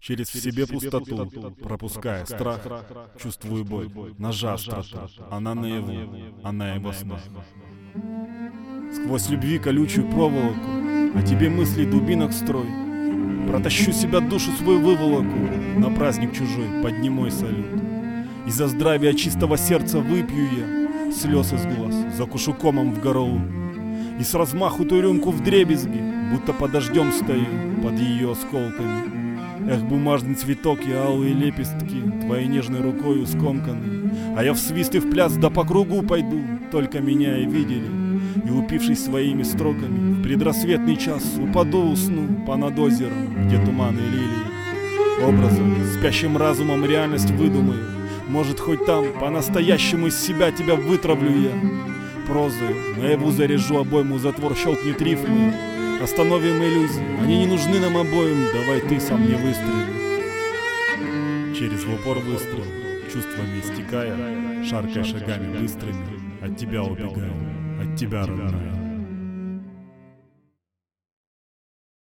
Через 0.00 0.28
в 0.28 0.40
себе 0.40 0.66
пустоту, 0.66 1.30
пропуская 1.62 2.24
страх, 2.24 2.60
чувствую 3.20 3.64
боль, 3.64 4.14
ножа 4.18 4.54
остроту, 4.54 5.10
она 5.30 5.54
наяву, 5.54 5.92
она 6.44 6.76
и 6.76 6.78
во 6.78 6.92
снах. 6.92 7.20
Сквозь 8.94 9.28
любви 9.28 9.58
колючую 9.58 10.08
проволоку, 10.10 10.70
о 11.14 11.22
тебе 11.22 11.50
мысли 11.50 11.84
дубинок 11.84 12.32
строй, 12.32 12.66
Протащу 13.48 13.92
себя 13.92 14.20
душу 14.20 14.52
свою 14.52 14.78
выволоку, 14.80 15.38
на 15.78 15.90
праздник 15.90 16.34
чужой 16.34 16.82
подниму 16.82 17.26
и 17.26 17.30
салют. 17.30 17.80
И 18.46 18.50
за 18.50 18.68
здравие 18.68 19.14
чистого 19.14 19.56
сердца 19.56 20.00
выпью 20.00 20.44
я 20.52 21.12
слез 21.12 21.54
из 21.54 21.64
глаз, 21.64 21.94
закушу 22.14 22.52
комом 22.52 22.92
в 22.92 23.00
горлу. 23.00 23.40
И 24.18 24.24
с 24.24 24.34
размаху 24.34 24.84
ту 24.84 25.00
рюмку 25.00 25.30
в 25.30 25.42
дребезги, 25.42 26.02
будто 26.32 26.52
под 26.52 26.72
дождем 26.72 27.12
стою, 27.12 27.46
под 27.82 27.98
ее 27.98 28.32
осколками. 28.32 29.70
Эх, 29.70 29.82
бумажный 29.82 30.34
цветок 30.34 30.80
и 30.86 30.92
алые 30.92 31.34
лепестки, 31.34 32.02
твоей 32.22 32.46
нежной 32.46 32.80
рукою 32.80 33.26
скомканы. 33.26 34.10
А 34.36 34.42
я 34.42 34.54
в 34.54 34.58
свист 34.58 34.94
и 34.94 34.98
в 34.98 35.10
пляс 35.10 35.34
да 35.34 35.50
по 35.50 35.64
кругу 35.64 36.02
пойду, 36.02 36.40
только 36.72 37.00
меня 37.00 37.38
и 37.38 37.46
видели. 37.46 37.86
И 38.44 38.50
упившись 38.50 39.04
своими 39.04 39.42
строками, 39.42 40.14
в 40.14 40.22
предрассветный 40.22 40.96
час 40.96 41.22
упаду, 41.38 41.90
усну 41.90 42.44
понад 42.46 42.78
озером, 42.78 43.46
где 43.46 43.62
туманы 43.64 44.00
лилии. 44.00 45.26
Образом, 45.26 45.76
спящим 45.98 46.36
разумом 46.36 46.84
реальность 46.84 47.30
выдумаю, 47.30 47.84
может, 48.28 48.60
хоть 48.60 48.84
там 48.84 49.06
по-настоящему 49.18 50.06
из 50.06 50.18
себя 50.18 50.50
тебя 50.52 50.76
вытравлю 50.76 51.30
я. 51.40 51.50
Прозою 52.28 52.76
наяву 52.98 53.30
заряжу 53.30 53.78
обойму, 53.78 54.18
затвор 54.18 54.54
щелкнет 54.54 55.00
рифмы. 55.00 55.54
Остановим 56.02 56.62
иллюзии, 56.62 57.02
они 57.22 57.38
не 57.38 57.46
нужны 57.46 57.80
нам 57.80 57.96
обоим, 57.96 58.46
давай 58.52 58.80
ты 58.80 59.00
сам 59.00 59.20
мне 59.22 59.34
выстрели. 59.36 59.98
Через 61.58 61.84
в 61.84 61.94
упор 61.94 62.18
выстрел, 62.18 62.64
чувствами 63.12 63.60
истекая, 63.60 64.14
шаркая 64.64 65.04
шагами 65.04 65.58
быстрыми, 65.58 66.20
от 66.40 66.56
тебя 66.56 66.82
убегаю, 66.84 67.32
от 67.82 67.96
тебя, 67.98 68.26
родная. 68.26 68.87